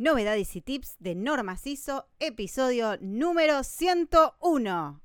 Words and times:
Novedades 0.00 0.54
y 0.54 0.60
tips 0.60 0.94
de 1.00 1.16
Norma 1.16 1.56
ISO, 1.64 2.06
episodio 2.20 2.96
número 3.00 3.64
101. 3.64 5.00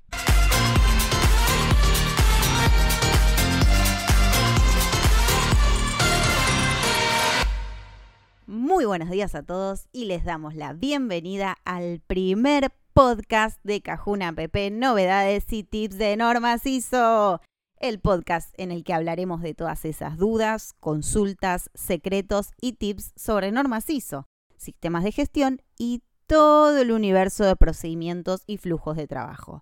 Muy 8.46 8.86
buenos 8.86 9.10
días 9.10 9.34
a 9.34 9.42
todos 9.42 9.88
y 9.92 10.06
les 10.06 10.26
damos 10.26 10.54
la 10.54 10.74
bienvenida 10.74 11.58
al 11.66 12.00
primer 12.06 12.72
podcast 12.94 13.60
de 13.64 13.82
Cajuna 13.82 14.32
PP, 14.34 14.70
novedades 14.70 15.52
y 15.52 15.64
tips 15.64 15.98
de 15.98 16.16
Norma 16.18 16.58
ISO 16.64 17.42
el 17.84 18.00
podcast 18.00 18.54
en 18.58 18.72
el 18.72 18.86
que 18.86 18.94
hablaremos 18.94 19.42
de 19.42 19.54
todas 19.54 19.84
esas 19.84 20.18
dudas, 20.18 20.74
consultas, 20.80 21.70
secretos 21.74 22.52
y 22.62 22.74
tips 22.74 23.12
sobre 23.18 23.52
normas 23.52 23.90
ISO, 23.90 24.26
sistemas 24.64 25.04
de 25.04 25.12
gestión 25.12 25.62
y 25.78 26.02
todo 26.26 26.78
el 26.80 26.92
universo 26.92 27.44
de 27.44 27.56
procedimientos 27.56 28.44
y 28.48 28.58
flujos 28.58 28.98
de 28.98 29.08
trabajo. 29.08 29.62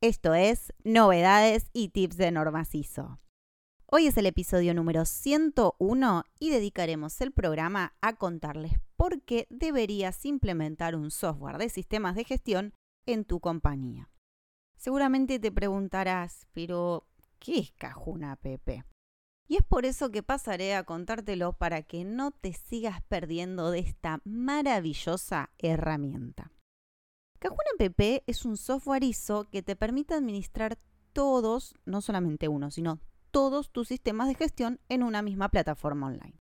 Esto 0.00 0.34
es 0.34 0.72
Novedades 0.84 1.70
y 1.72 1.88
Tips 1.88 2.16
de 2.16 2.30
Normas 2.32 2.74
ISO. 2.74 3.18
Hoy 3.86 4.06
es 4.06 4.16
el 4.16 4.26
episodio 4.26 4.74
número 4.74 5.04
101 5.04 6.24
y 6.40 6.50
dedicaremos 6.50 7.20
el 7.20 7.32
programa 7.32 7.94
a 8.00 8.14
contarles 8.14 8.72
por 8.96 9.22
qué 9.22 9.46
deberías 9.50 10.24
implementar 10.24 10.96
un 10.96 11.10
software 11.10 11.58
de 11.58 11.68
sistemas 11.68 12.16
de 12.16 12.24
gestión 12.24 12.74
en 13.06 13.24
tu 13.24 13.40
compañía. 13.40 14.10
Seguramente 14.76 15.38
te 15.38 15.52
preguntarás, 15.52 16.46
pero 16.52 17.06
¿Qué 17.42 17.58
es 17.58 17.72
Cajuna 17.72 18.36
PP? 18.36 18.84
Y 19.52 19.56
es 19.56 19.62
por 19.64 19.84
eso 19.84 20.10
que 20.10 20.22
pasaré 20.22 20.74
a 20.74 20.84
contártelo 20.84 21.52
para 21.52 21.82
que 21.82 22.04
no 22.04 22.30
te 22.30 22.54
sigas 22.54 23.02
perdiendo 23.02 23.70
de 23.70 23.80
esta 23.80 24.22
maravillosa 24.24 25.50
herramienta. 25.58 26.50
Cajuna 27.38 27.58
PP 27.76 28.24
es 28.26 28.46
un 28.46 28.56
software 28.56 29.04
ISO 29.04 29.44
que 29.50 29.60
te 29.60 29.76
permite 29.76 30.14
administrar 30.14 30.78
todos, 31.12 31.74
no 31.84 32.00
solamente 32.00 32.48
uno, 32.48 32.70
sino 32.70 32.98
todos 33.30 33.68
tus 33.68 33.88
sistemas 33.88 34.28
de 34.28 34.36
gestión 34.36 34.80
en 34.88 35.02
una 35.02 35.20
misma 35.20 35.50
plataforma 35.50 36.06
online. 36.06 36.38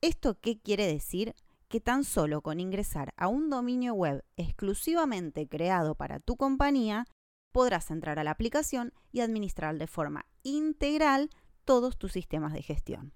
¿Esto 0.00 0.38
qué 0.40 0.60
quiere 0.60 0.86
decir? 0.86 1.34
Que 1.66 1.80
tan 1.80 2.04
solo 2.04 2.42
con 2.42 2.60
ingresar 2.60 3.12
a 3.16 3.26
un 3.26 3.50
dominio 3.50 3.94
web 3.94 4.24
exclusivamente 4.36 5.48
creado 5.48 5.96
para 5.96 6.20
tu 6.20 6.36
compañía, 6.36 7.06
podrás 7.50 7.90
entrar 7.90 8.20
a 8.20 8.24
la 8.24 8.30
aplicación 8.30 8.92
y 9.10 9.18
administrar 9.18 9.78
de 9.78 9.88
forma 9.88 10.26
integral 10.44 11.28
todos 11.64 11.98
tus 11.98 12.12
sistemas 12.12 12.52
de 12.52 12.62
gestión. 12.62 13.12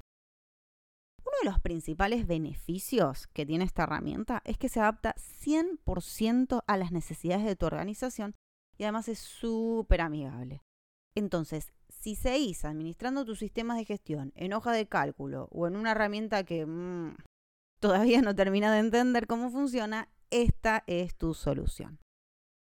Uno 1.19 1.37
de 1.43 1.51
los 1.51 1.61
principales 1.61 2.27
beneficios 2.27 3.27
que 3.29 3.45
tiene 3.45 3.65
esta 3.65 3.83
herramienta 3.83 4.43
es 4.45 4.59
que 4.59 4.69
se 4.69 4.81
adapta 4.81 5.15
100% 5.17 6.63
a 6.67 6.77
las 6.77 6.93
necesidades 6.93 7.45
de 7.45 7.57
tu 7.57 7.67
organización 7.67 8.35
y 8.79 8.85
además 8.85 9.09
es 9.09 9.19
súper 9.19 10.03
amigable. 10.03 10.63
Entonces, 11.17 11.73
si 11.89 12.15
seguís 12.15 12.65
administrando 12.65 13.25
tus 13.25 13.39
sistemas 13.39 13.79
de 13.79 13.85
gestión 13.85 14.33
en 14.37 14.53
hoja 14.53 14.73
de 14.73 14.87
cálculo 14.87 15.49
o 15.51 15.67
en 15.67 15.77
una 15.77 15.93
herramienta 15.93 16.45
que 16.45 16.67
mm, 16.67 17.17
todavía 17.81 18.23
no 18.23 18.35
termina 18.35 18.73
de 18.73 18.81
entender 18.81 19.27
cómo 19.27 19.51
funciona, 19.51 20.09
esta 20.31 20.85
es 20.87 21.17
tu 21.17 21.35
solución. 21.35 21.99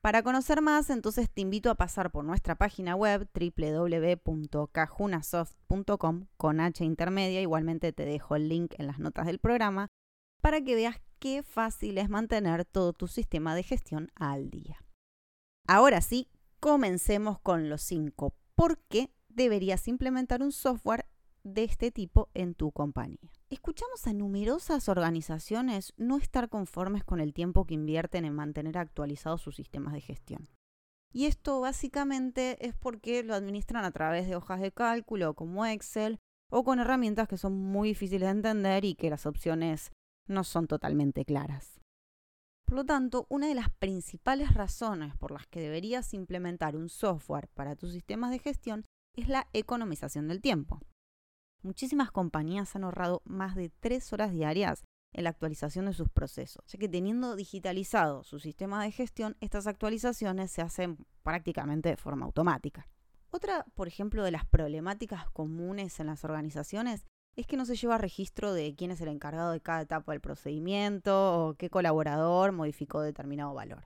Para 0.07 0.23
conocer 0.23 0.63
más, 0.63 0.89
entonces 0.91 1.29
te 1.29 1.41
invito 1.41 1.69
a 1.69 1.75
pasar 1.75 2.13
por 2.13 2.25
nuestra 2.25 2.55
página 2.55 2.95
web 2.95 3.29
www.cajunasoft.com 3.35 6.27
con 6.37 6.61
H 6.61 6.85
intermedia, 6.85 7.41
igualmente 7.41 7.93
te 7.93 8.05
dejo 8.05 8.37
el 8.37 8.49
link 8.49 8.75
en 8.79 8.87
las 8.87 9.01
notas 9.01 9.27
del 9.27 9.41
programa, 9.41 9.89
para 10.41 10.61
que 10.61 10.77
veas 10.77 11.01
qué 11.19 11.43
fácil 11.43 11.99
es 11.99 12.09
mantener 12.09 12.65
todo 12.65 12.93
tu 12.93 13.09
sistema 13.09 13.57
de 13.57 13.65
gestión 13.65 14.13
al 14.15 14.49
día. 14.49 14.81
Ahora 15.67 16.01
sí, 16.01 16.29
comencemos 16.61 17.41
con 17.41 17.69
los 17.69 17.83
5. 17.83 18.33
¿Por 18.55 18.79
qué 18.87 19.11
deberías 19.29 19.89
implementar 19.89 20.41
un 20.41 20.53
software 20.53 21.07
de 21.43 21.65
este 21.65 21.91
tipo 21.91 22.29
en 22.33 22.55
tu 22.55 22.71
compañía? 22.71 23.36
Escuchamos 23.49 24.05
a 24.09 24.13
numerosas 24.13 24.89
organizaciones 24.89 25.95
no 25.97 26.17
estar 26.17 26.49
conformes 26.49 27.05
con 27.05 27.21
el 27.21 27.33
tiempo 27.33 27.65
que 27.65 27.75
invierten 27.75 28.25
en 28.25 28.35
mantener 28.35 28.77
actualizados 28.77 29.41
sus 29.41 29.55
sistemas 29.55 29.93
de 29.93 30.01
gestión. 30.01 30.49
Y 31.13 31.27
esto 31.27 31.61
básicamente 31.61 32.67
es 32.67 32.75
porque 32.75 33.23
lo 33.23 33.35
administran 33.35 33.85
a 33.85 33.93
través 33.93 34.27
de 34.27 34.35
hojas 34.35 34.61
de 34.61 34.73
cálculo 34.73 35.35
como 35.35 35.65
Excel 35.65 36.19
o 36.51 36.65
con 36.65 36.81
herramientas 36.81 37.29
que 37.29 37.39
son 37.39 37.57
muy 37.57 37.91
difíciles 37.91 38.27
de 38.27 38.33
entender 38.33 38.85
y 38.85 38.97
que 38.97 39.11
las 39.11 39.27
opciones 39.27 39.93
no 40.27 40.43
son 40.43 40.67
totalmente 40.67 41.25
claras. 41.25 41.81
Por 42.67 42.79
lo 42.79 42.85
tanto, 42.85 43.27
una 43.31 43.47
de 43.47 43.55
las 43.55 43.71
principales 43.71 44.55
razones 44.55 45.17
por 45.17 45.31
las 45.31 45.47
que 45.47 45.61
deberías 45.61 46.15
implementar 46.15 46.75
un 46.75 46.89
software 46.89 47.49
para 47.55 47.77
tus 47.77 47.93
sistemas 47.93 48.33
de 48.33 48.41
gestión 48.41 48.85
es 49.15 49.29
la 49.29 49.47
economización 49.53 50.27
del 50.27 50.41
tiempo. 50.41 50.81
Muchísimas 51.67 52.13
compañías 52.13 52.77
han 52.77 52.85
ahorrado 52.85 53.23
más 53.25 53.57
de 53.57 53.71
tres 53.81 54.13
horas 54.13 54.31
diarias 54.31 54.85
en 55.13 55.25
la 55.25 55.31
actualización 55.31 55.87
de 55.87 55.95
sus 55.95 56.09
procesos, 56.09 56.65
ya 56.69 56.79
que 56.79 56.89
teniendo 56.89 57.35
digitalizado 57.35 58.23
su 58.23 58.39
sistema 58.39 58.85
de 58.85 58.93
gestión, 58.93 59.37
estas 59.41 59.67
actualizaciones 59.67 60.53
se 60.53 60.63
hacen 60.63 60.97
prácticamente 61.25 61.89
de 61.89 61.97
forma 61.97 62.25
automática. 62.25 62.87
Otra, 63.31 63.67
por 63.75 63.89
ejemplo, 63.89 64.23
de 64.23 64.31
las 64.31 64.47
problemáticas 64.47 65.29
comunes 65.31 65.99
en 65.99 66.07
las 66.07 66.23
organizaciones 66.23 67.05
es 67.35 67.49
que 67.49 67.57
no 67.57 67.67
se 67.67 67.75
lleva 67.75 67.99
registro 67.99 68.53
de 68.53 68.77
quién 68.77 68.93
es 68.93 69.01
el 69.01 69.09
encargado 69.09 69.51
de 69.51 69.61
cada 69.61 69.81
etapa 69.81 70.13
del 70.13 70.21
procedimiento 70.21 71.49
o 71.49 71.55
qué 71.55 71.69
colaborador 71.69 72.53
modificó 72.53 73.01
determinado 73.01 73.53
valor. 73.55 73.83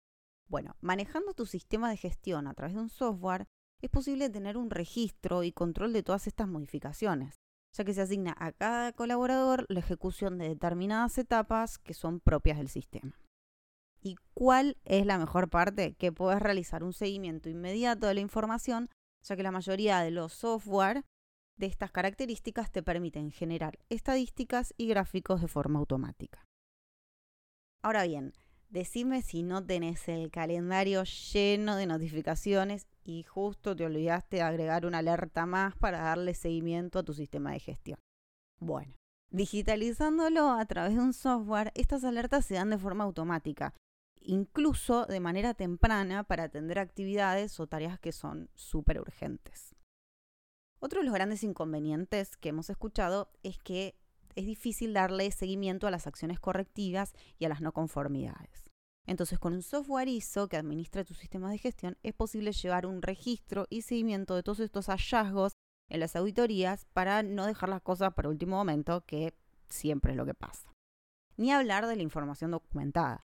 Bueno, 0.51 0.77
manejando 0.83 1.33
tu 1.33 1.47
sistema 1.47 1.89
de 1.89 1.97
gestión 1.97 2.47
a 2.47 2.53
través 2.53 2.75
de 2.75 2.83
un 2.83 2.91
software, 2.91 3.47
es 3.81 3.89
posible 3.89 4.29
tener 4.29 4.59
un 4.59 4.69
registro 4.69 5.45
y 5.45 5.53
control 5.53 5.95
de 5.95 6.03
todas 6.03 6.27
estas 6.27 6.47
modificaciones 6.47 7.41
ya 7.73 7.85
que 7.85 7.95
se 7.95 8.03
asigna 8.03 8.35
a 8.39 8.53
cada 8.53 8.93
colaborador 8.93 9.67
la 9.69 9.81
ejecución 9.81 10.39
de 10.39 10.49
determinadas 10.49 11.19
etapas 11.19 11.79
que 11.79 11.95
son 11.95 12.21
propias 12.21 12.59
del 12.59 12.69
sistema. 12.69 13.13
¿Y 14.03 14.17
cuál 14.35 14.79
es 14.85 15.05
la 15.05 15.19
mejor 15.19 15.51
parte? 15.51 15.95
Que 15.95 16.13
puedes 16.13 16.41
realizar 16.41 16.83
un 16.83 16.93
seguimiento 16.93 17.49
inmediato 17.49 18.07
de 18.07 18.15
la 18.15 18.21
información, 18.21 18.89
ya 19.23 19.37
que 19.37 19.43
la 19.43 19.53
mayoría 19.53 20.01
de 20.01 20.11
los 20.11 20.33
software 20.33 21.05
de 21.57 21.67
estas 21.67 21.93
características 21.93 22.73
te 22.73 22.83
permiten 22.83 23.31
generar 23.31 23.79
estadísticas 23.91 24.73
y 24.79 24.89
gráficos 24.89 25.43
de 25.43 25.49
forma 25.49 25.79
automática. 25.79 26.47
Ahora 27.83 28.05
bien, 28.05 28.33
decime 28.71 29.21
si 29.21 29.43
no 29.43 29.65
tenés 29.65 30.09
el 30.09 30.31
calendario 30.31 31.05
lleno 31.05 31.77
de 31.77 31.87
notificaciones 31.87 32.87
y 33.05 33.23
justo 33.25 33.75
te 33.75 33.85
olvidaste 33.85 34.37
de 34.37 34.43
agregar 34.43 34.87
una 34.87 34.99
alerta 34.99 35.47
más 35.47 35.77
para 35.77 36.01
darle 36.01 36.35
seguimiento 36.35 36.99
a 36.99 37.03
tu 37.03 37.15
sistema 37.15 37.53
de 37.53 37.61
gestión. 37.61 37.99
Bueno, 38.59 38.95
digitalizándolo 39.31 40.51
a 40.51 40.65
través 40.67 40.95
de 40.95 41.01
un 41.01 41.13
software, 41.13 41.73
estas 41.75 42.05
alertas 42.05 42.45
se 42.45 42.55
dan 42.55 42.71
de 42.71 42.79
forma 42.79 43.05
automática, 43.05 43.75
incluso 44.21 45.07
de 45.07 45.21
manera 45.21 45.55
temprana 45.55 46.25
para 46.25 46.45
atender 46.45 46.79
actividades 46.79 47.59
o 47.59 47.67
tareas 47.67 47.99
que 47.99 48.13
son 48.13 48.51
súper 48.55 49.01
urgentes. 49.01 49.75
Otro 50.79 51.01
de 51.01 51.05
los 51.05 51.15
grandes 51.15 51.43
inconvenientes 51.43 52.37
que 52.37 52.51
hemos 52.51 52.71
escuchado 52.71 53.31
es 53.43 53.59
que 53.59 53.97
es 54.35 54.47
difícil 54.47 54.93
darle 54.93 55.31
seguimiento 55.31 55.87
a 55.87 55.91
las 55.91 56.07
acciones 56.07 56.41
correctivas 56.41 57.15
y 57.39 57.45
a 57.45 57.49
las 57.49 57.61
no 57.61 57.73
conformidades. 57.73 58.60
Entonces, 59.11 59.41
con 59.41 59.55
un 59.55 59.63
software 59.63 60.07
ISO 60.07 60.47
que 60.47 60.57
administra 60.57 61.03
tu 61.03 61.15
sistema 61.15 61.51
de 61.51 61.59
gestión, 61.59 61.99
es 62.05 62.15
posible 62.15 62.53
llevar 62.53 62.87
un 62.87 63.03
registro 63.03 63.67
y 63.69 63.83
seguimiento 63.83 64.37
de 64.37 64.45
todos 64.45 64.61
estos 64.61 64.87
hallazgos 64.87 65.55
en 65.89 65.99
las 65.99 66.15
auditorías 66.15 66.87
para 66.93 67.25
no 67.25 67.45
dejar 67.45 67.71
las 67.71 67.83
cosas 67.83 68.15
para 68.15 68.29
último 68.29 68.55
momento, 68.55 69.05
que 69.07 69.35
siempre 69.69 70.13
es 70.13 70.17
lo 70.17 70.25
que 70.25 70.35
pasa. 70.35 70.73
Ni 71.37 71.51
hablar 71.51 71.89
de 71.89 71.97
la 71.97 72.05
información 72.05 72.53
documentada. 72.53 73.27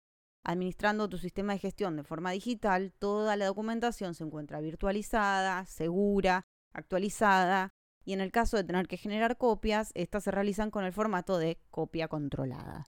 Administrando 0.44 1.08
tu 1.08 1.18
sistema 1.18 1.54
de 1.54 1.58
gestión 1.58 1.96
de 1.96 2.04
forma 2.04 2.30
digital, 2.30 2.92
toda 2.92 3.34
la 3.34 3.46
documentación 3.46 4.14
se 4.14 4.22
encuentra 4.22 4.60
virtualizada, 4.60 5.66
segura, 5.66 6.46
actualizada, 6.72 7.72
y 8.04 8.12
en 8.12 8.20
el 8.20 8.30
caso 8.30 8.56
de 8.56 8.62
tener 8.62 8.86
que 8.86 8.96
generar 8.96 9.38
copias, 9.38 9.90
estas 9.94 10.22
se 10.22 10.30
realizan 10.30 10.70
con 10.70 10.84
el 10.84 10.92
formato 10.92 11.36
de 11.36 11.58
copia 11.72 12.06
controlada. 12.06 12.86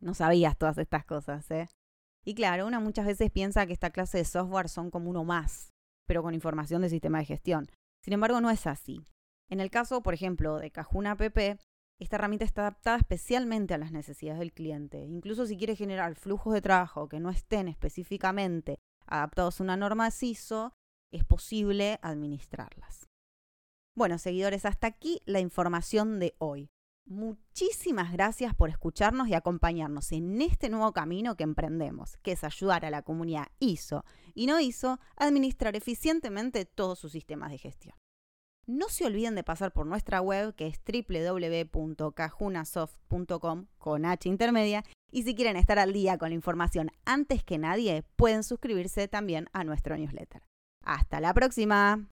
No 0.00 0.14
sabías 0.14 0.56
todas 0.56 0.78
estas 0.78 1.04
cosas, 1.04 1.50
¿eh? 1.50 1.68
Y 2.28 2.34
claro, 2.34 2.66
una 2.66 2.78
muchas 2.78 3.06
veces 3.06 3.30
piensa 3.30 3.66
que 3.66 3.72
esta 3.72 3.88
clase 3.88 4.18
de 4.18 4.24
software 4.26 4.68
son 4.68 4.90
como 4.90 5.08
uno 5.08 5.24
más, 5.24 5.72
pero 6.06 6.22
con 6.22 6.34
información 6.34 6.82
de 6.82 6.90
sistema 6.90 7.20
de 7.20 7.24
gestión. 7.24 7.70
Sin 8.04 8.12
embargo, 8.12 8.42
no 8.42 8.50
es 8.50 8.66
así. 8.66 9.02
En 9.48 9.60
el 9.60 9.70
caso, 9.70 10.02
por 10.02 10.12
ejemplo, 10.12 10.58
de 10.58 10.70
Cajuna 10.70 11.16
PP, 11.16 11.56
esta 11.98 12.16
herramienta 12.16 12.44
está 12.44 12.60
adaptada 12.60 12.98
especialmente 12.98 13.72
a 13.72 13.78
las 13.78 13.92
necesidades 13.92 14.40
del 14.40 14.52
cliente. 14.52 15.06
Incluso 15.06 15.46
si 15.46 15.56
quiere 15.56 15.74
generar 15.74 16.16
flujos 16.16 16.52
de 16.52 16.60
trabajo 16.60 17.08
que 17.08 17.18
no 17.18 17.30
estén 17.30 17.66
específicamente 17.66 18.78
adaptados 19.06 19.58
a 19.58 19.64
una 19.64 19.78
norma 19.78 20.10
CISO, 20.10 20.74
es 21.10 21.24
posible 21.24 21.98
administrarlas. 22.02 23.08
Bueno, 23.96 24.18
seguidores, 24.18 24.66
hasta 24.66 24.86
aquí 24.86 25.22
la 25.24 25.40
información 25.40 26.18
de 26.18 26.34
hoy. 26.36 26.68
Muchísimas 27.08 28.12
gracias 28.12 28.54
por 28.54 28.68
escucharnos 28.68 29.26
y 29.28 29.34
acompañarnos 29.34 30.12
en 30.12 30.42
este 30.42 30.68
nuevo 30.68 30.92
camino 30.92 31.36
que 31.36 31.44
emprendemos, 31.44 32.18
que 32.18 32.32
es 32.32 32.44
ayudar 32.44 32.84
a 32.84 32.90
la 32.90 33.00
comunidad 33.00 33.46
ISO 33.60 34.04
y 34.34 34.44
no 34.44 34.60
ISO 34.60 35.00
a 35.16 35.24
administrar 35.24 35.74
eficientemente 35.74 36.66
todos 36.66 36.98
sus 36.98 37.12
sistemas 37.12 37.50
de 37.50 37.56
gestión. 37.56 37.94
No 38.66 38.90
se 38.90 39.06
olviden 39.06 39.34
de 39.34 39.42
pasar 39.42 39.72
por 39.72 39.86
nuestra 39.86 40.20
web 40.20 40.54
que 40.54 40.66
es 40.66 40.78
www.cajunasoft.com 40.86 43.66
con 43.78 44.04
H 44.04 44.28
intermedia 44.28 44.84
y 45.10 45.22
si 45.22 45.34
quieren 45.34 45.56
estar 45.56 45.78
al 45.78 45.94
día 45.94 46.18
con 46.18 46.28
la 46.28 46.34
información 46.34 46.90
antes 47.06 47.42
que 47.42 47.56
nadie, 47.56 48.02
pueden 48.16 48.42
suscribirse 48.42 49.08
también 49.08 49.48
a 49.54 49.64
nuestro 49.64 49.96
newsletter. 49.96 50.42
Hasta 50.84 51.20
la 51.20 51.32
próxima. 51.32 52.06